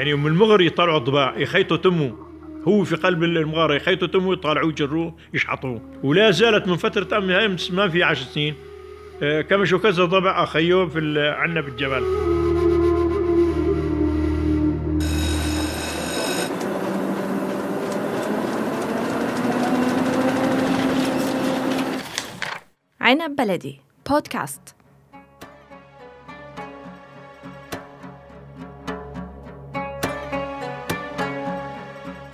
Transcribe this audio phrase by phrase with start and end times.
[0.00, 2.16] يعني من المغر يطلعوا الضباع يخيطوا تمه
[2.68, 7.88] هو في قلب المغاره يخيطوا تمه يطلعوه يجروه يشحطوه ولا زالت من فترة امس ما
[7.88, 8.54] في عشر سنين.
[9.22, 12.04] آه، كمشوا كذا ضبع اخيوه في عنا بالجبل.
[23.00, 23.80] عنب بلدي
[24.10, 24.79] بودكاست.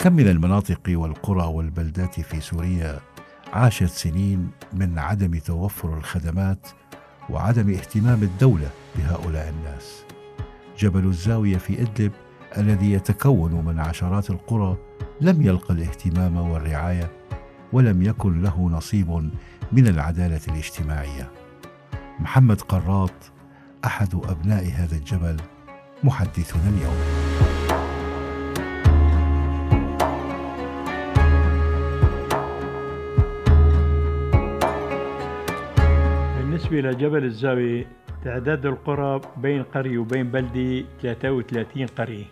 [0.07, 3.01] كم من المناطق والقرى والبلدات في سوريا
[3.53, 6.69] عاشت سنين من عدم توفر الخدمات
[7.31, 10.05] وعدم اهتمام الدولة بهؤلاء الناس.
[10.79, 12.13] جبل الزاوية في إدلب
[12.59, 14.77] الذي يتكون من عشرات القرى
[15.21, 17.11] لم يلقى الاهتمام والرعاية
[17.73, 19.31] ولم يكن له نصيب
[19.73, 21.31] من العدالة الاجتماعية.
[22.19, 23.33] محمد قراط
[23.85, 25.37] أحد أبناء هذا الجبل
[26.05, 27.26] محدثنا اليوم.
[36.77, 37.87] بالنسبة لجبل الزاوية
[38.25, 42.25] تعداد القرى بين قرية وبين بلدة 33 قرية.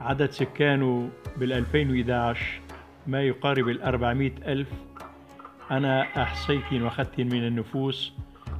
[0.00, 2.60] عدد سكانه بال 2011
[3.06, 4.68] ما يقارب ال 400 ألف.
[5.70, 8.12] أنا أحصيتين وأخذتين من النفوس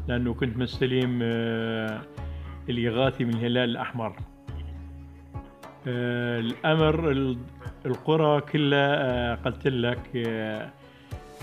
[0.08, 2.00] لأنه كنت مستلم آه،
[2.68, 4.16] الإغاثة من الهلال الأحمر.
[5.86, 7.10] آه، الأمر
[7.86, 10.10] القرى كلها آه، قلت لك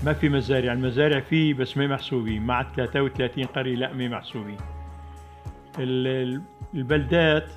[0.05, 0.73] ما في مزارع.
[0.73, 2.41] المزارع في بس ما محسوبين.
[2.45, 4.57] مع 33 قرية لا ما محسوبين.
[6.75, 7.51] البلدات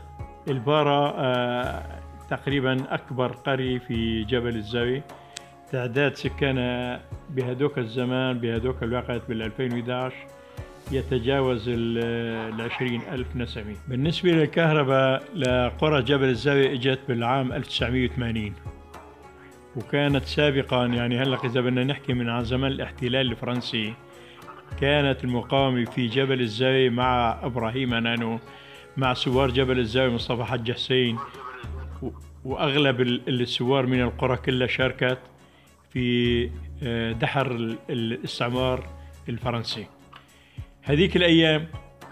[0.49, 1.83] البارة آه
[2.31, 5.05] تقريبا أكبر قرية في جبل الزاوية.
[5.73, 10.15] تعداد سكانها بهدوك الزمان بهدوك الوقت بال 2011
[10.93, 13.77] يتجاوز ال 20 ألف نسمة.
[13.89, 18.55] بالنسبة للكهرباء لقرى جبل الزاوية إجت بالعام 1980
[19.77, 23.95] وكانت سابقا يعني هلأ إذا بدنا نحكي من زمان الاحتلال الفرنسي
[24.81, 28.39] كانت المقاومة في جبل الزاوية مع إبراهيم أنانو
[28.97, 31.19] مع سوار جبل الزاوية مصطفى حج حسين
[32.45, 35.19] وأغلب السوار من القرى كلها شاركت
[35.93, 36.51] في
[36.83, 38.87] آه، دحر الاستعمار
[39.29, 39.87] الفرنسي.
[40.83, 41.67] هذيك الأيام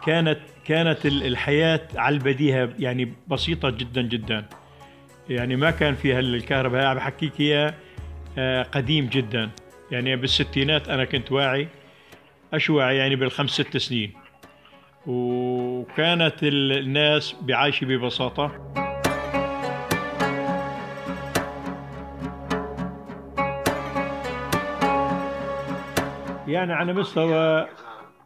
[0.07, 4.49] كانت كانت الحياة على البديهة يعني بسيطة جدا جدا.
[5.31, 6.85] يعني ما كان فيها الكهرباء.
[6.87, 7.75] عم بحكيك إياه
[8.39, 9.51] آه، قديم جدا.
[9.91, 11.69] يعني بالستينات أنا كنت واعي
[12.53, 14.13] اشوع يعني بالخمس ست سنين.
[15.07, 18.73] وكانت الناس بعايشة ببساطة.
[26.49, 27.69] يعني على مستوى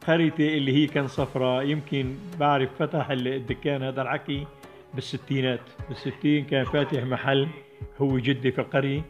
[0.07, 4.47] قريتي اللي هي كان صفراء يمكن بعرف فتح الدكان هذا الحكي
[4.95, 5.61] بالستينات.
[5.89, 7.49] بالستين كان فاتح محل
[8.01, 9.03] هو جدي في القرية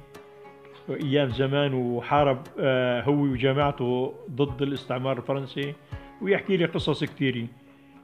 [0.90, 5.74] أيام زمان وحارب آه، هو وجماعته ضد الاستعمار الفرنسي.
[6.22, 7.46] ويحكي لي قصص كثيرة.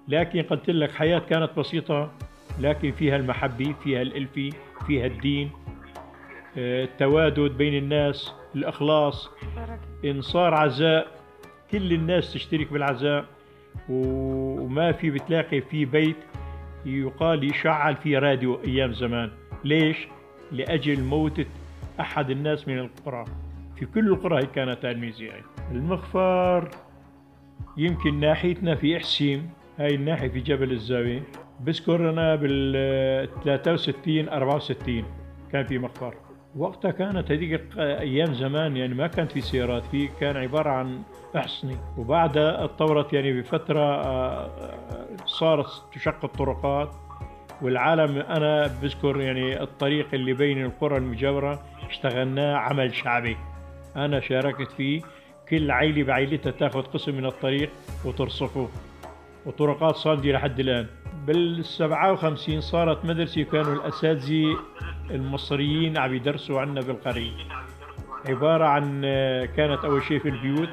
[0.08, 2.12] لكن قلت لك حياة كانت بسيطة
[2.60, 4.50] لكن فيها المحبة فيها الألفة
[4.86, 5.50] فيها الدين.
[6.58, 9.30] آه، التوادد بين الناس الإخلاص.
[10.04, 11.06] إن صار عزاء
[11.70, 13.24] كل الناس تشترك بالعزاء.
[13.88, 16.16] وما في بتلاقي في بيت
[16.86, 19.30] يقال يشعل في راديو أيام زمان
[19.64, 20.08] ليش؟
[20.52, 21.46] لأجل موتة
[22.00, 23.24] أحد الناس من القرى
[23.76, 25.44] في كل القرى هي كانت الميزة يعني.
[25.72, 26.68] المخفر
[27.76, 31.22] يمكن ناحيتنا في حسيم هاي الناحية في جبل الزاوية
[31.60, 35.04] بذكر أنا بال 63 64
[35.52, 36.14] كان في مخفر
[36.58, 41.02] وقتها كانت هذيك أيام زمان يعني ما كانت في سيارات في كان عبارة عن
[41.36, 41.78] أحصنة.
[41.98, 46.90] وبعدها اتطورت يعني بفترة آه، آه، صارت تشق الطرقات.
[47.62, 53.36] والعالم أنا بذكر يعني الطريق اللي بين القرى المجاورة اشتغلناه عمل شعبي.
[53.96, 55.02] أنا شاركت فيه.
[55.48, 57.70] كل عائله بعائلتها تأخذ قسم من الطريق
[58.04, 58.68] وترصفه.
[59.46, 60.86] وطرقات صامدة لحد الآن.
[61.28, 64.56] بال 57 صارت مدرسة كانوا الأساتذة
[65.10, 67.32] المصريين عم يدرسوا عنا بالقرية.
[68.28, 69.00] عبارة عن
[69.56, 70.68] كانت أول شيء في البيوت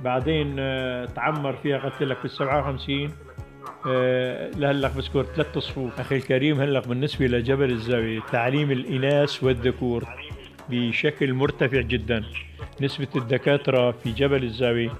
[0.00, 0.56] بعدين
[1.14, 3.12] تعمر فيها قلت لك في 57
[4.60, 6.00] لهلق بذكر ثلاث صفوف.
[6.00, 10.04] أخي الكريم هلق بالنسبة لجبل الزاوية تعليم الإناث والذكور
[10.68, 12.24] بشكل مرتفع جدا.
[12.80, 14.90] نسبة الدكاترة في جبل الزاوية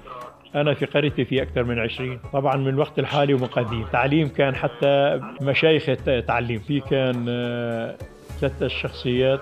[0.61, 2.19] أنا في قريتي في أكثر من عشرين.
[2.33, 3.85] طبعا من الوقت الحالي ومن قديم.
[3.91, 5.85] تعليم كان حتى مشايخ
[6.27, 7.95] تعليم في كان آه،
[8.39, 9.39] ثلاثة الشخصيات.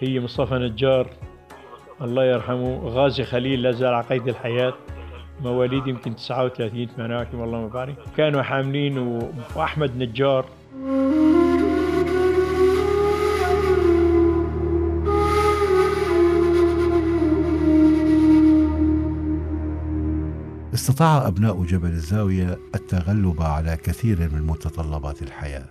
[0.00, 1.06] هي مصطفى نجار
[2.02, 4.74] الله يرحمه غازي خليل لا زال على قيد الحياة.
[5.42, 7.94] مواليد يمكن 39 38 والله ما بعرف.
[8.16, 8.98] كانوا حاملين
[9.56, 10.44] وأحمد نجار.
[20.74, 25.68] استطاع أبناء جبل الزاوية التغلب على كثير من متطلبات الحياة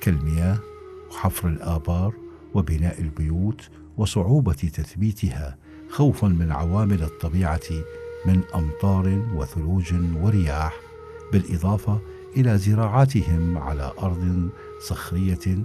[0.00, 0.58] كالمياه
[1.10, 2.14] وحفر الآبار
[2.54, 5.56] وبناء البيوت وصعوبة تثبيتها
[5.90, 7.60] خوفا من عوامل الطبيعة
[8.26, 10.76] من أمطار وثلوج ورياح
[11.32, 12.00] بالإضافة
[12.36, 14.48] إلى زراعتهم على أرض
[14.80, 15.58] صخرية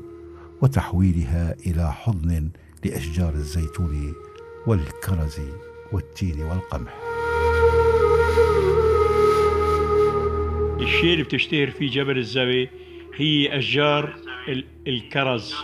[0.62, 2.50] وتحويلها إلى حضن
[2.86, 4.14] لأشجار الزيتون
[4.68, 5.40] والكرز
[5.92, 7.03] والتين والقمح.
[10.84, 12.72] الشيء اللي بتشتهر فيه جبل الزاوية
[13.16, 14.14] هي أشجار
[14.88, 15.56] الكرز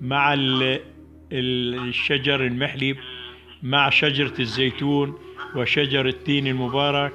[0.00, 0.34] مع
[1.32, 2.96] الشجر المحلب
[3.62, 5.18] مع شجرة الزيتون
[5.56, 7.12] وشجر التين المبارك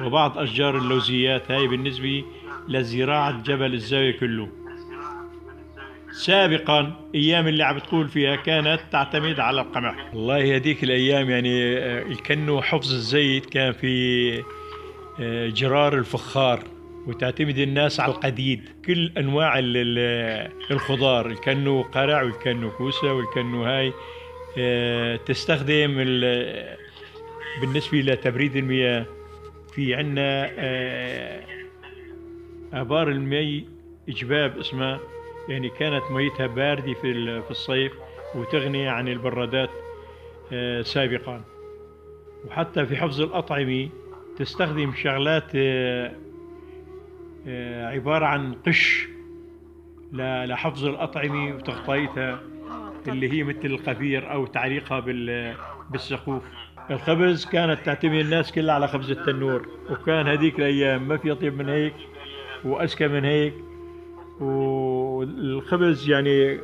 [0.00, 1.50] وبعض أشجار اللوزيات.
[1.50, 2.24] هاي بالنسبة
[2.68, 4.48] لزراعة جبل الزاوية كله.
[6.12, 10.14] سابقا أيام اللي عم بتقول فيها كانت تعتمد على القمح.
[10.14, 14.42] والله هذيك الأيام يعني كانه حفظ الزيت كان في
[15.48, 16.64] جرار الفخار
[17.06, 18.68] وتعتمد الناس على القديد.
[18.86, 19.58] كل أنواع
[20.70, 23.92] الخضار الكنو قرع والكنو كوسة والكنو هاي
[24.58, 25.94] آه، تستخدم
[27.60, 29.06] بالنسبة لتبريد المياه.
[29.74, 30.50] في عندنا
[32.72, 33.64] آبار المي
[34.08, 35.00] جباب اسمها
[35.48, 37.92] يعني كانت ميتها باردة في في الصيف
[38.34, 39.70] وتغني عن البرادات
[40.52, 41.44] آه، سابقا.
[42.44, 43.88] وحتى في حفظ الأطعمة
[44.38, 46.12] تستخدم شغلات آه،
[47.46, 49.08] آه، عبارة عن قش
[50.12, 52.40] لحفظ الأطعمة وتغطيتها
[53.08, 55.00] اللي هي مثل القفير أو تعليقها
[55.90, 56.42] بالسقوف.
[56.90, 61.68] الخبز كانت تعتمد الناس كلها على خبز التنور وكان هذيك الأيام ما في أطيب من
[61.68, 61.94] هيك
[62.64, 63.54] وأذكى من هيك.
[64.40, 66.60] والخبز يعني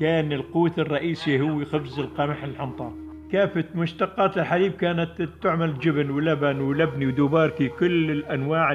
[0.00, 3.03] كان القوت الرئيسي هو خبز القمح الحنطة.
[3.32, 8.72] كافة مشتقات الحليب كانت تعمل جبن ولبن ولبني ودوباركي كل الأنواع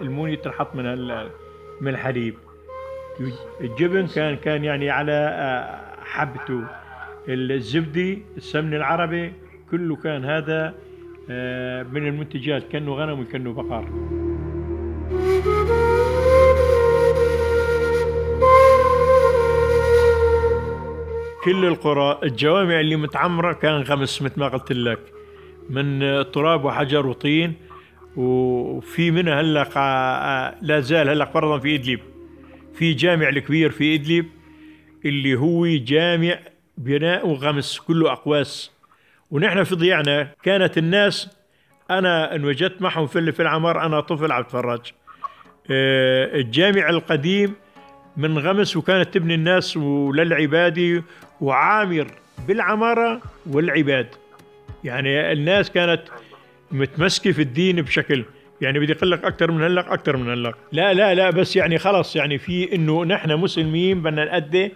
[0.00, 0.84] الموني تنحط من
[1.80, 2.34] من الحليب.
[3.60, 6.64] الجبن كان كان يعني على آه، حبته.
[7.28, 9.32] الزبدي السمن العربي
[9.70, 10.74] كله كان هذا
[11.30, 14.17] آه، من المنتجات كأنه غنم وكأنه بقر.
[21.44, 22.20] كل القرى.
[22.22, 24.98] الجوامع اللي متعمرة كان غمس مثل ما قلت لك.
[25.70, 26.00] من
[26.32, 27.54] تراب وحجر وطين
[28.16, 32.00] وفي منها هلا لا زال هلا فرضا في إدلب.
[32.74, 34.26] في جامع الكبير في إدلب
[35.04, 36.38] اللي هو جامع
[36.78, 38.70] بناء وغمس كله أقواس.
[39.30, 41.28] ونحن في ضيعنا كانت الناس
[41.90, 44.92] أنا إن وجدت معهم في العمار أنا طفل عم أتفرج.
[45.70, 47.54] آه، الجامع القديم
[48.18, 51.02] من غمس وكانت تبني الناس وللعبادة
[51.40, 52.06] وعامر
[52.48, 54.06] بالعمارة والعباد.
[54.84, 56.02] يعني الناس كانت
[56.70, 58.24] متمسكة في الدين بشكل
[58.60, 61.78] يعني بدي أقول لك أكثر من هلق أكثر من هلق لا لا لا بس يعني
[61.78, 64.72] خلص يعني في إنه نحن مسلمين بدنا نأدي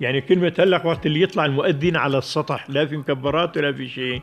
[0.00, 4.22] يعني كلمة هلق وقت اللي يطلع المؤذن على السطح لا في مكبرات ولا في شيء.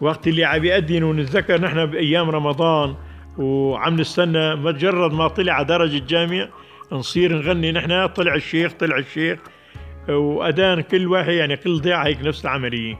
[0.00, 2.94] وقت اللي عم يأذن ونتذكر نحن بأيام رمضان
[3.38, 6.48] وعم نستنى مجرد ما طلع درج الجامع
[6.92, 9.38] نصير نغني نحن طلع الشيخ طلع الشيخ.
[10.08, 12.98] وأذان كل واحد يعني كل ضيعة هيك نفس العملية.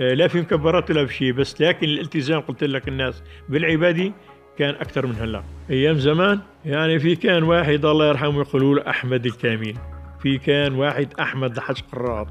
[0.00, 4.12] آه، لا في مكبرات ولا في شيء بس لكن الالتزام قلت لك الناس بالعبادة
[4.58, 5.42] كان أكثر من هلأ.
[5.70, 9.74] أيام زمان يعني في كان واحد الله يرحمه يقولوا له أحمد الكامل
[10.22, 12.28] في كان واحد أحمد حج قراط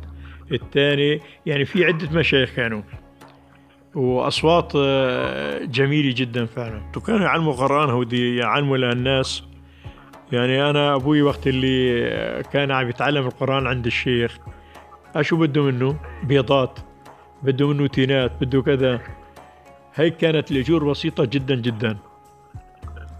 [0.52, 2.82] الثاني يعني في عدة مشايخ كانوا.
[3.96, 6.82] وأصوات آه، جميلة جدا فعلا.
[6.98, 9.44] وكانوا يعلموا قرآن هودي يعلموا للناس.
[10.32, 14.38] يعني أنا أبوي وقت اللي كان عم يتعلم القرآن عند الشيخ.
[15.16, 16.80] أشو بده منه؟ بيضات
[17.44, 19.00] بده منه تينات بده كذا.
[19.96, 21.98] هيك كانت الاجور بسيطة جدا جدا.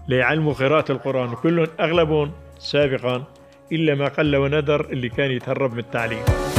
[0.08, 3.24] ليعلموا قراءة القرآن وكلهم أغلبهم سابقا
[3.72, 6.51] إلا ما قل وندر اللي كان يتهرب من التعليم.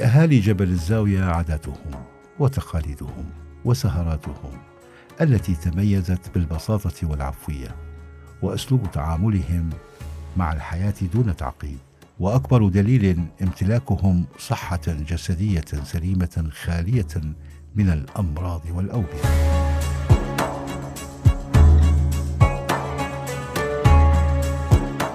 [0.00, 2.04] لأهالي جبل الزاوية عاداتهم
[2.38, 3.30] وتقاليدهم
[3.64, 4.58] وسهراتهم
[5.20, 7.76] التي تميزت بالبساطة والعفوية
[8.42, 9.70] وأسلوب تعاملهم
[10.36, 11.78] مع الحياة دون تعقيد
[12.20, 17.34] وأكبر دليل امتلاكهم صحة جسدية سليمة خالية
[17.74, 19.50] من الأمراض والأوبئة.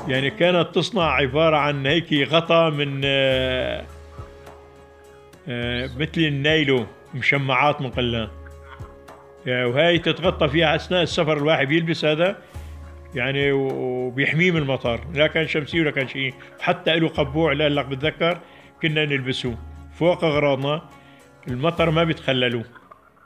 [0.08, 3.95] يعني كانت تصنع عبارة عن هيك غطاء من آه،
[5.48, 8.32] مثل النايلو مشمعات مقلة.
[9.48, 12.38] وهي تتغطى فيها أثناء السفر الواحد يلبس هذا
[13.16, 16.34] يعني وبيحميه من المطر لا كان شمسي ولا كان شيء.
[16.60, 18.40] حتى له قبوع لا لك بتذكر
[18.82, 19.58] كنا نلبسه.
[20.00, 20.82] فوق أغراضنا
[21.48, 22.64] المطر ما بيتخللوا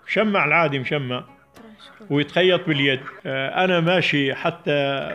[0.08, 1.24] شمع العادي مشمع.
[2.10, 3.00] ويتخيط باليد.
[3.26, 5.10] آه، أنا ماشي حتى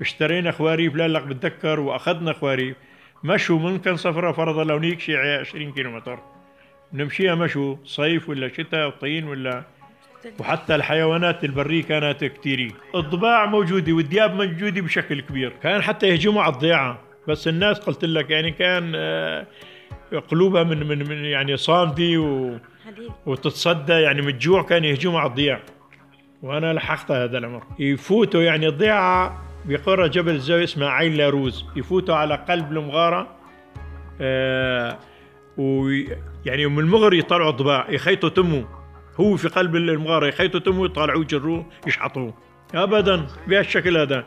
[0.00, 2.76] اشترينا خواريف لا لك بتذكر وأخذنا خواريف.
[3.24, 6.18] مشوا من كان صفرة فرضا لو نيك شيء 20 كيلو متر
[6.92, 9.64] نمشيها مشوا صيف ولا شتاء طين ولا
[10.38, 15.52] وحتى الحيوانات البرية كانت كثيرة الضباع موجودة والدياب موجودة بشكل كبير.
[15.62, 16.98] كان حتى يهجموا على الضيعة
[17.28, 19.46] بس الناس قلت لك يعني كان آه،
[20.28, 22.56] قلوبها من من, من يعني صامدة و
[23.26, 23.92] وتتصدى.
[23.92, 25.60] يعني من الجوع كان يهجموا على الضياع.
[26.42, 27.62] وأنا لحقت هذا الأمر.
[27.78, 31.64] يفوتوا يعني الضيعه بقرى جبل الزاوية اسمها عين لاروز.
[31.76, 33.36] يفوتوا على قلب المغارة
[34.20, 34.98] آه
[35.56, 38.68] ويعني من المغر يطلعوا الضباع يخيطوا تمه
[39.20, 42.34] هو في قلب المغارة يخيطوا تمه يطلعوه يجروه يشحطوه.
[42.74, 44.24] ابدا بهالشكل هذا.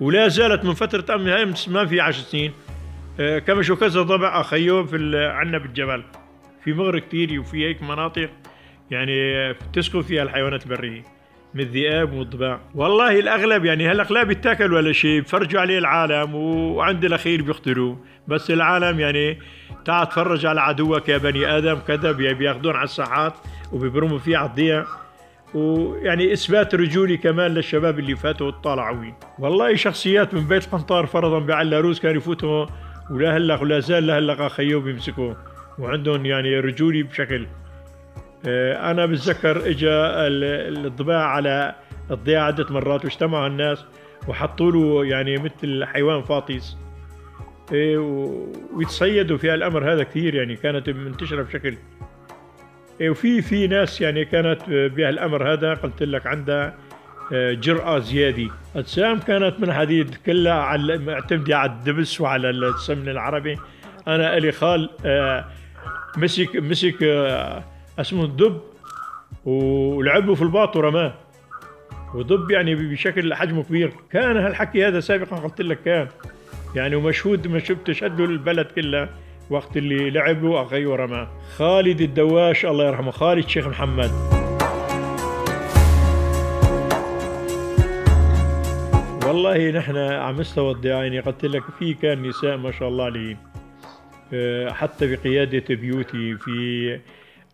[0.00, 2.52] ولا زالت من فترة أمس ما في عشر سنين.
[3.20, 6.04] آه كما شو كذا ضبع اخيو في عنا بالجبل.
[6.64, 8.30] في مغر كثير وفي هيك مناطق.
[8.90, 11.17] يعني تسكن فيها الحيوانات البرية.
[11.54, 17.04] من الذئاب والضباع والله الأغلب يعني هلا لا بيتاكل ولا شيء بفرجوا عليه العالم وعند
[17.04, 17.98] الأخير بيقتلوه.
[18.28, 19.38] بس العالم يعني
[19.84, 23.34] تعال تفرج على عدوك يا بني آدم كذا بياخذون على الساحات
[23.72, 24.84] وبيبرموا فيه على الضيع
[25.54, 32.00] ويعني إثبات رجولي كمان للشباب اللي فاتوا الطالعوين والله شخصيات من بيت قنطار فرضا بعلاروس
[32.00, 32.66] كانوا يفوتوا
[33.10, 35.36] ولا هلا ولا زال لهلا خيو بيمسكوه
[35.78, 37.46] وعندهم يعني رجولي بشكل
[38.46, 41.74] أنا بتذكر اجى الضباع على
[42.10, 43.84] الضياع عدة مرات واجتمعوا الناس
[44.28, 46.76] وحطوا له يعني مثل حيوان فاطيس
[47.72, 47.98] إيه،
[48.74, 51.74] ويتصيدوا في الامر هذا كثير يعني كانت منتشرة بشكل.
[53.00, 56.74] إيه، وفي في ناس يعني كانت بهالأمر هذا قلت لك عندها
[57.32, 58.50] آه، جرأة زيادة.
[58.76, 63.58] أجسام كانت من حديد كلها على معتمدة على الدبس وعلى السمن العربي.
[64.08, 65.44] أنا إلي خال آه،
[66.16, 67.02] مسك مسك
[67.98, 68.60] اسمه الدب
[69.44, 71.14] ولعبه في الباط ورماه.
[72.14, 73.92] ودب يعني بشكل حجمه كبير.
[74.10, 76.08] كان هالحكي هذا سابقا قلت لك كان.
[76.74, 79.08] يعني ومشهود مشهود تشهده البلد كلها
[79.50, 81.28] وقت اللي لعبوا أخي ورماه.
[81.56, 83.10] خالد الدواش الله يرحمه.
[83.10, 84.10] خالد شيخ محمد.
[89.26, 93.36] والله نحن على مستوى الدعاية قلت لك في كان نساء ما شاء الله عليهم.
[94.32, 97.00] آه، حتى بقيادة بيوتي في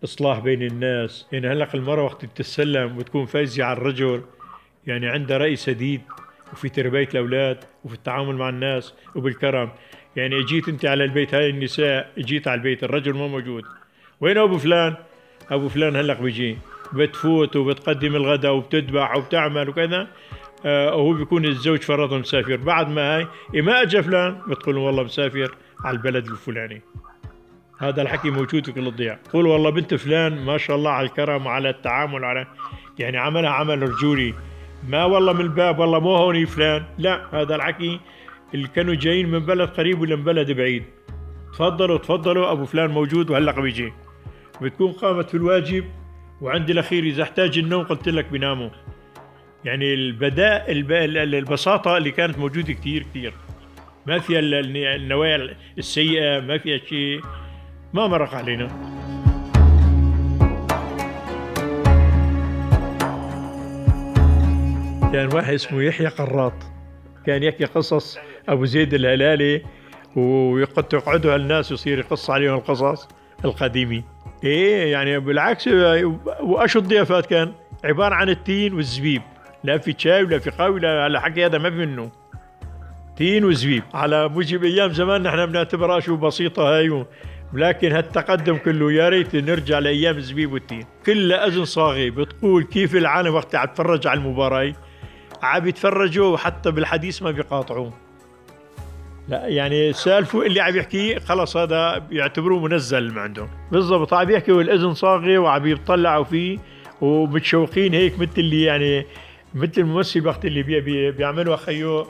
[0.05, 1.27] إصلاح بين الناس.
[1.33, 4.23] يعني هلق المرأة وقت تتسلم وتكون فايزة على الرجل
[4.87, 6.01] يعني عندها رأي سديد
[6.53, 9.71] وفي تربية الأولاد وفي التعامل مع الناس وبالكرم.
[10.17, 13.65] يعني أجيت أنت على البيت هاي النساء أجيت على البيت الرجل ما موجود.
[14.21, 14.95] وين أبو فلان؟
[15.51, 16.59] أبو فلان هلق بيجي
[16.93, 20.09] بتفوت وبتقدم الغداء وبتذبح وبتعمل وكذا.
[20.67, 22.57] آه وهو بيكون الزوج فرضا مسافر.
[22.57, 26.83] بعد ما هاي إيه ما اجى فلان؟ بتقول والله مسافر على البلد الفلاني.
[27.89, 29.19] هذا الحكي موجود في كل الضياع.
[29.33, 32.47] قول والله بنت فلان ما شاء الله على الكرم وعلى التعامل على
[32.99, 34.35] يعني عملها عمل رجولي.
[34.89, 36.85] ما والله من الباب والله مو هوني فلان.
[36.99, 38.01] لا هذا الحكي
[38.55, 40.85] اللي كانوا جايين من بلد قريب ولا من بلد بعيد.
[41.53, 43.93] تفضلوا تفضلوا أبو فلان موجود وهلا بيجي
[44.63, 45.85] بتكون قامت في الواجب
[46.41, 48.71] وعند الأخير إذا احتاج النوم قلت لك بيناموا
[49.65, 53.33] يعني البداء البساطة اللي كانت موجودة كثير كثير
[54.07, 54.41] ما فيها
[54.97, 57.21] النوايا السيئة ما فيها شيء.
[57.95, 58.69] ما مرق علينا.
[65.13, 66.53] كان واحد اسمه يحيى قراط.
[67.27, 69.63] كان يحكي قصص أبو زيد الهلالي
[70.17, 73.09] ويقعدوا الناس يصير يقص عليهم القصص
[73.45, 74.03] القديمة.
[74.45, 75.69] إيه يعني بالعكس
[76.43, 77.53] وأشو الضيافات كان؟
[77.85, 79.23] عبارة عن التين والزبيب.
[79.65, 82.11] لا في شاي ولا في قهوة ولا على حكي هذا ما في منه.
[83.17, 83.83] تين وزبيب.
[83.95, 87.05] على موجب أيام زمان نحن بنعتبرها شو بسيطة هاي
[87.55, 93.35] ولكن هالتقدم كله يا ريت نرجع لأيام الزبيب والتين كل أذن صاغي بتقول كيف العالم
[93.35, 94.73] وقت عم تفرج على المباراة؟
[95.43, 97.91] عم يتفرجوا وحتى بالحديث ما بيقاطعوا
[99.29, 103.49] لا يعني سألفوا اللي عم يحكيه خلص هذا بيعتبروه منزل من عندهم.
[103.73, 106.59] بالضبط عم يحكي والاذن صاغي وعم يطلعوا فيه
[107.01, 109.07] ومتشوقين هيك مثل اللي يعني
[109.55, 112.07] مثل الممثل وقت اللي بي بي بيعملوا خيو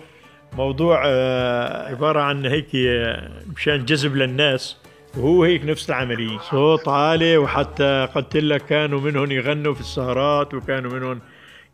[0.53, 4.77] موضوع آه عبارة عن هيك آه، مشان جذب للناس.
[5.17, 6.39] وهو هيك نفس العملية.
[6.39, 11.21] صوت عالي وحتى قلت لك كانوا منهم يغنوا في السهرات وكانوا منهم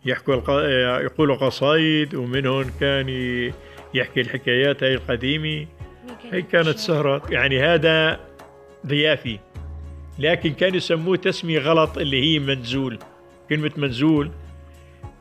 [0.04, 0.50] يحكوا الق...
[1.04, 3.08] يقولوا قصايد ومنهم كان
[3.94, 5.66] يحكي الحكايات هاي القديمة.
[6.32, 8.20] هي كانت سهرات يعني هذا
[8.86, 9.38] ضيافي.
[10.18, 12.98] لكن كانوا يسموه تسمية غلط اللي هي منزول.
[13.48, 14.30] كلمة منزول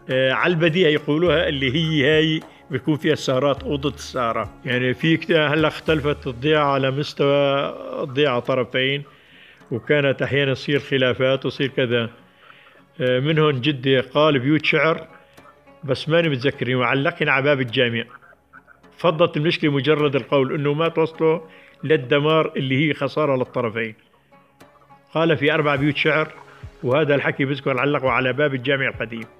[0.09, 4.49] آه، على البديهة يقولوها اللي هي هاي بيكون فيها السهرات أوضة السهرة.
[4.65, 7.69] يعني في هلأ اختلفت الضيعة على مستوى
[8.03, 9.03] الضيعة طرفين
[9.71, 12.09] وكانت أحيانا تصير خلافات وصير كذا.
[13.01, 15.07] آه، منهم جدي قال بيوت شعر
[15.83, 18.03] بس ماني متذكرين وعلقين على باب الجامع.
[18.97, 21.39] فضت المشكلة مجرد القول إنه ما توصلوا
[21.83, 23.95] للدمار اللي هي خسارة للطرفين.
[25.13, 26.31] قال في أربع بيوت شعر
[26.83, 29.38] وهذا الحكي بذكر علقوا على باب الجامع القديم.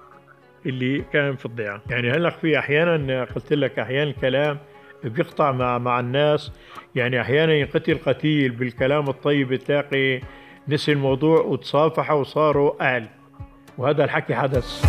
[0.66, 4.58] اللي كان في الضيعة يعني هلا في أحيانا قلت لك أحيانا الكلام
[5.04, 6.52] بيقطع مع مع الناس.
[6.94, 10.20] يعني أحيانا ينقتل قتيل بالكلام الطيب تلاقي
[10.68, 13.08] نسي الموضوع وتصافحوا وصاروا أهل.
[13.78, 14.84] وهذا الحكي حدث.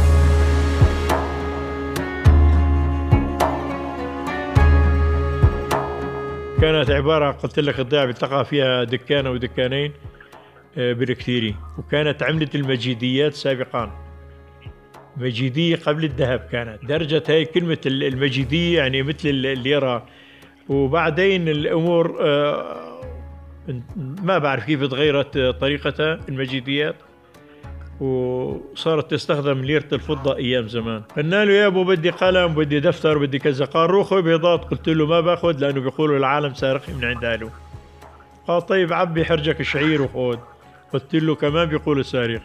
[6.62, 9.94] كانت عبارة قلت لك الضيعة بيلتقى فيها دكان أو دكانين
[10.78, 14.11] آه، بالكثيري وكانت عملة المجيديات سابقا.
[15.18, 16.86] مجيدية قبل الذهب كانت.
[16.86, 20.06] درجة هاي كلمة المجيدية يعني مثل الليرة.
[20.70, 23.02] وبعدين الأمور آه،
[23.98, 26.96] ما بعرف كيف تغيرت طريقتها المجيديات.
[28.00, 31.02] وصارت تستخدم ليرة الفضة أيام زمان.
[31.18, 33.66] قلنا له يا أبو بدي قلم بدي دفتر بدي كذا.
[33.66, 37.50] قال روح بيضات قلت له ما باخذ لأنه بيقولوا العالم سارق من عند أهله.
[38.48, 40.38] قال طيب عبي حرجك شعير وخذ
[40.94, 42.42] قلت له كمان بيقولوا سارق.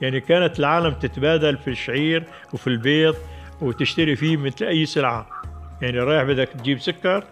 [0.00, 3.16] يعني كانت العالم تتبادل في الشعير وفي البيض
[3.60, 5.26] وتشتري فيه مثل أي سلعة
[5.82, 7.24] يعني رايح بدك تجيب سكر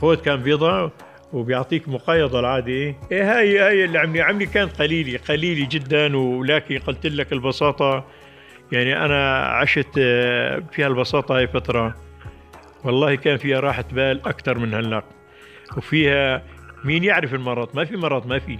[0.00, 0.90] خذ كان بيضة
[1.32, 2.72] وبيعطيك مقايضة العادي.
[2.72, 8.04] إيه, إيه هاي هاي اللي عملي عملي كانت قليلة قليلة جدا ولكن قلت لك البساطة.
[8.72, 11.94] يعني أنا عشت آه، فيها البساطة هاي فترة.
[12.84, 15.02] والله كان فيها راحة بال أكثر من هلا
[15.76, 16.42] وفيها
[16.84, 18.58] مين يعرف المرض؟ ما في مرض ما في.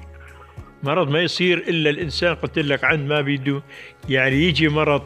[0.84, 3.62] مرض ما يصير إلا الإنسان قلت لك عند ما بيده
[4.08, 5.02] يعني يجي مرض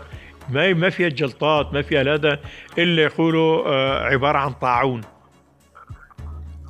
[0.50, 2.40] ما ما فيها جلطات ما فيها هذا
[2.78, 5.00] إلا يقولوا آه، عبارة عن طاعون.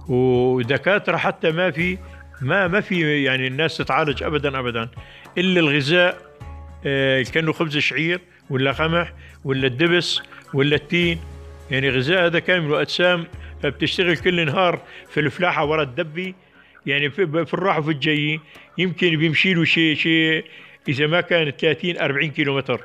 [0.09, 1.99] ودكاترة حتى ما في
[2.40, 4.88] ما ما في يعني الناس تتعالج ابدا ابدا.
[5.38, 6.18] إلا الغذاء
[6.87, 9.12] آه، كأنه خبز شعير ولا قمح
[9.44, 10.21] ولا الدبس
[10.55, 11.21] ولا التين.
[11.71, 13.25] يعني غذاء هذا كامل وأجسام
[13.64, 16.35] بتشتغل كل نهار في الفلاحة ورا الدبي.
[16.88, 18.40] يعني في, في الراحة وفي الجاي
[18.79, 20.44] يمكن بيمشي له شيء شيء
[20.88, 22.81] إذا ما كان 30 40 كيلو متر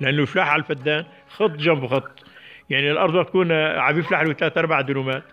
[0.00, 2.24] لأنه الفلاحه على الفدان خط جنب خط.
[2.70, 5.24] يعني الأرض تكون عم يفلح له ثلاث أربع دنومات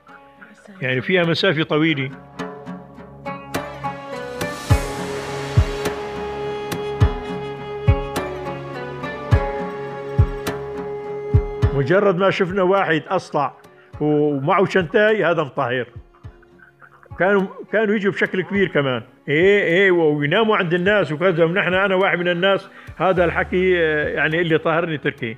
[0.81, 2.09] يعني فيها مسافة طويلة.
[11.73, 13.57] مجرد ما شفنا واحد أصلع
[14.01, 16.02] ومعه شنتاي هذا مطهر.
[17.19, 19.01] كانوا كانوا يجوا بشكل كبير كمان.
[19.27, 21.43] إيه إيه ويناموا عند الناس وكذا.
[21.43, 25.37] ونحن أنا واحد من الناس هذا الحكي آه، يعني اللي طهرني تركي.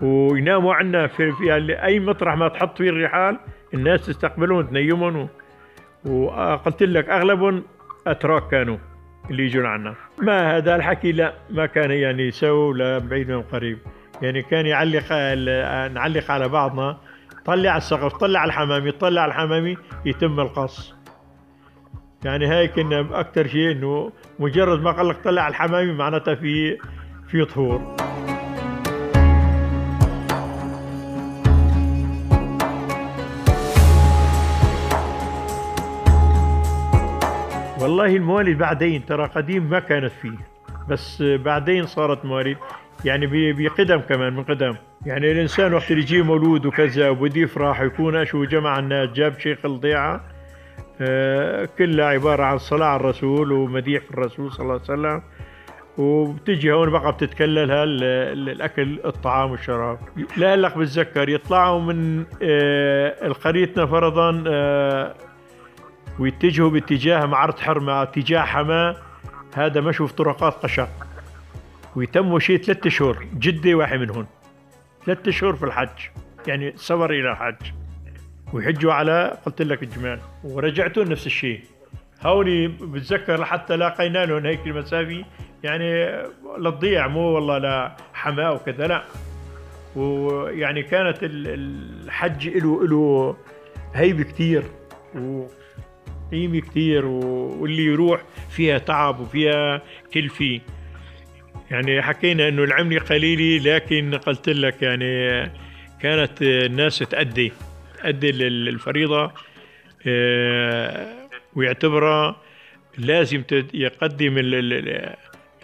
[0.00, 3.38] ويناموا عندنا في, في يعني أي مطرح ما تحط فيه الرحال
[3.74, 5.28] الناس تستقبلهم تنيمهم
[6.04, 7.62] وقلت لك أغلبهم
[8.06, 8.76] أتراك كانوا
[9.30, 9.94] اللي يجون عنا.
[10.18, 13.78] ما هذا الحكي؟ لا ما كان يعني يسوي لا بعيد من قريب.
[14.22, 15.12] يعني كان يعلق
[15.92, 16.96] نعلق على بعضنا.
[17.44, 20.94] طلع السقف طلع الحمامي طلع الحمامي يتم القص.
[22.24, 26.78] يعني هاي كنا أكثر شيء إنه مجرد ما قال لك طلع الحمامي معناتها في
[27.28, 27.96] في طهور.
[37.80, 40.38] والله الموالد بعدين ترى قديم ما كانت فيه
[40.88, 42.56] بس بعدين صارت موالد
[43.04, 44.74] يعني بقدم كمان من قدم.
[45.06, 49.58] يعني الإنسان وقت اللي يجي مولود وكذا وبده يفرح ويكون شو جمع الناس جاب شيخ
[49.64, 50.24] الضيعة.
[51.00, 55.22] آه كلها عبارة عن صلاة على الرسول ومديح الرسول صلى الله عليه وسلم.
[55.98, 59.98] وبتجي هون بقى بتتكللها الأكل الطعام والشراب.
[60.36, 65.14] لا لك بتذكر يطلعوا من آه القريتنا فرضا آه
[66.18, 68.96] ويتجهوا باتجاه معرض حرمة اتجاه حماة.
[69.54, 70.88] هذا مشوا في طرقات قشق.
[71.96, 73.26] ويتموا شيء ثلاثة شهور.
[73.34, 74.26] جدة واحد منهم.
[75.06, 75.88] ثلاثة شهور في الحج.
[76.46, 77.72] يعني سفر إلى الحج.
[78.52, 81.60] ويحجوا على قلت لك الجمال ورجعتوا نفس الشيء.
[82.22, 85.24] هوني بتذكر حتى لاقينا لهم هيك المسافة.
[85.62, 86.22] يعني
[86.58, 89.04] للضيع مو والله لا حماة وكذا لا.
[89.96, 93.36] ويعني كانت الحج له له
[93.94, 94.62] هيبة كثير
[95.14, 99.82] وقيمة كثير واللي يروح فيها تعب وفيها
[100.14, 100.60] كلفة.
[101.70, 105.50] يعني حكينا إنه العملة قليلة لكن قلت لك يعني
[106.02, 107.52] كانت الناس تأدي
[108.02, 109.32] تأدي الفريضة
[110.06, 112.36] آه، ويعتبرها
[112.98, 113.42] لازم
[113.74, 114.34] يقدم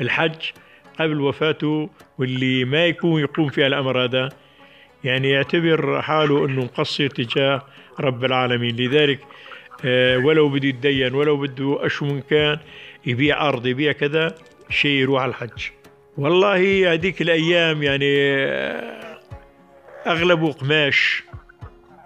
[0.01, 0.51] الحج
[0.99, 4.29] قبل وفاته واللي ما يكون يقوم في الأمر هذا.
[5.05, 7.63] يعني يعتبر حاله أنه مقصر تجاه
[8.01, 8.77] رب العالمين.
[8.77, 9.21] لذلك
[9.85, 12.59] آه، ولو بده يتدين ولو بده أشو من كان
[13.07, 14.35] يبيع أرض يبيع كذا
[14.71, 15.76] شيء يروح على الحج.
[16.19, 18.37] والله هذيك الأيام يعني
[20.07, 21.25] أغلبه قماش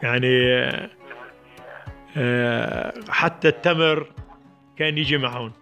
[0.03, 0.67] يعني
[3.09, 4.07] حتى التمر
[4.79, 5.53] كان يجي معهم.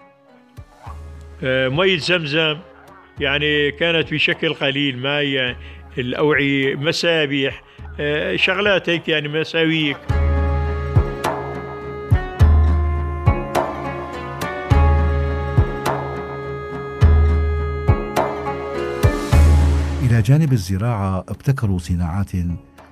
[1.42, 2.58] مية زمزم
[3.20, 5.56] يعني كانت بشكل قليل ما يعني
[5.98, 7.62] الأوعية مسابيح
[8.34, 9.96] شغلات هيك يعني مساويك.
[20.20, 22.30] جانب الزراعة ابتكروا صناعات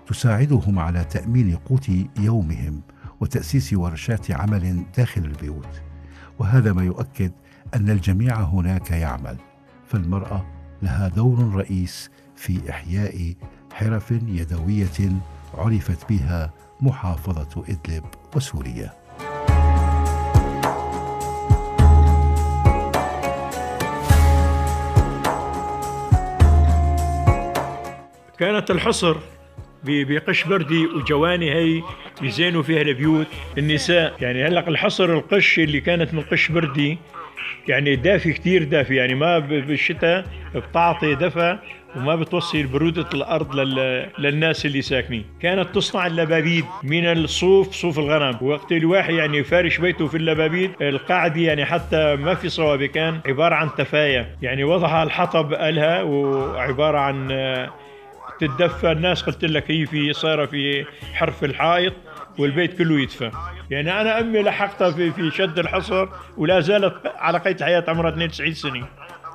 [0.07, 2.81] تساعدهم على تأمين قوت يومهم
[3.21, 5.83] وتأسيس ورشات عمل داخل البيوت.
[6.39, 7.33] وهذا ما يؤكد
[7.75, 9.37] أن الجميع هناك يعمل
[9.89, 10.47] فالمرأة
[10.83, 13.35] لها دور رئيس في إحياء
[13.73, 15.13] حرف يدوية
[15.55, 18.05] عرفت بها محافظة إدلب
[18.37, 19.06] وسوريا.
[28.39, 29.17] كانت الحصر
[29.85, 31.83] بقش بردي وجواني هي
[32.23, 33.27] يزينوا فيها البيوت.
[33.59, 36.99] النساء يعني هلأ الحصر القش اللي كانت من قش بردي
[37.69, 41.59] يعني دافي كثير دافي يعني ما بالشتاء بتعطي دفى
[41.97, 43.57] وما بتوصل برودة الأرض
[44.19, 45.25] للناس اللي ساكنين.
[45.41, 48.39] كانت تصنع اللبابيد من الصوف صوف الغنم.
[48.41, 53.55] وقت الواحد يعني يفارش بيته في اللبابيد القاعدة يعني حتى ما في صوابة كان عبارة
[53.55, 54.37] عن تفاية.
[54.43, 57.29] يعني وضعها الحطب قالها وعبارة عن
[58.41, 61.93] تتدفى الناس قلت لك هي في صايرة في حرف الحائط
[62.39, 63.31] والبيت كله يدفى.
[63.71, 68.55] يعني أنا أمي لحقتها في في شد الحصر ولا زالت على قيد الحياة عمرها 92
[68.55, 68.87] سنة.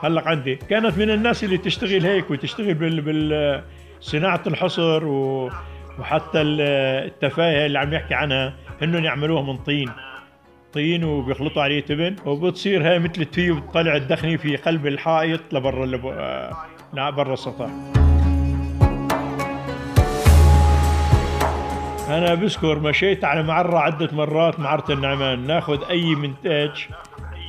[0.04, 0.56] هلا عندي.
[0.56, 3.64] كانت من الناس اللي تشتغل هيك وتشتغل بال, بال
[4.00, 5.50] صناعة الحصر و
[6.00, 9.92] وحتى التفاهة اللي عم يحكي عنها انهم يعملوها من طين.
[10.74, 12.16] طين وبيخلطوا عليه تبن.
[12.26, 15.86] وبتصير هاي مثل التي وبتطلع الدخنة في قلب الحائط لبرا
[16.94, 17.70] لبرا السطح.
[22.18, 25.48] أنا بذكر مشيت على معرة عدة مرات معرة النعمان.
[25.48, 26.88] ناخذ أي منتاج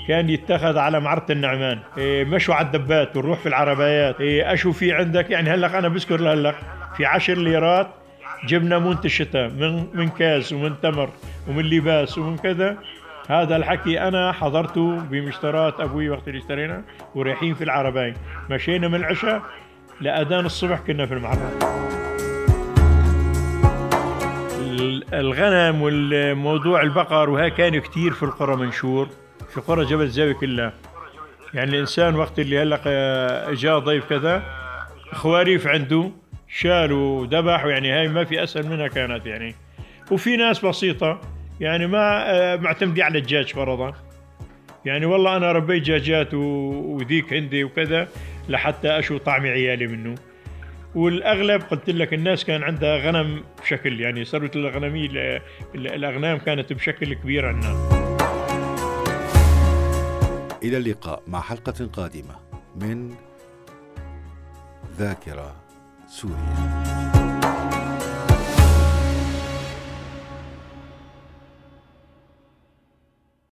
[0.08, 1.78] كان يتخذ على معرة النعمان.
[1.98, 4.20] إيه مشوا على الدبات ونروح في العربيات.
[4.20, 6.54] إيه أشو في عندك؟ يعني هلق أنا بذكر لهلق
[6.96, 7.88] في عشر ليرات
[8.46, 11.08] جبنا مونت الشتاء من من كاس ومن تمر
[11.48, 12.76] ومن لباس ومن كذا.
[13.28, 16.82] هذا الحكي أنا حضرته بمشترات أبوي وقت اللي اشترينا
[17.14, 18.14] ورايحين في العربين
[18.50, 19.42] مشينا من العشاء
[20.00, 21.52] لأذان الصبح كنا في المعرة.
[25.12, 29.08] الغنم والموضوع البقر وها كان كثير في القرى منشور
[29.54, 30.72] في قرى جبل زاوية كلها.
[31.54, 34.42] يعني الإنسان وقت اللي هلق آه، جاء ضيف كذا
[35.12, 36.10] خواريف عنده
[36.48, 39.54] شالوا وذبح يعني هاي ما في أسهل منها كانت يعني.
[40.10, 41.20] وفي ناس بسيطة
[41.60, 43.94] يعني ما آه، معتمدة على الدجاج فرضا.
[44.84, 48.08] يعني والله أنا ربيت دجاجات وذيك عندي وكذا
[48.48, 50.14] لحتى أشو طعم عيالي منه.
[50.94, 55.42] والأغلب قلت لك الناس كان عندها غنم بشكل يعني ثروه الغنمية
[55.74, 58.02] الأغنام كانت بشكل كبير عندنا.
[60.62, 62.34] إلى اللقاء مع حلقة قادمة
[62.76, 63.14] من
[64.98, 65.56] ذاكرة
[66.08, 67.21] سوريا.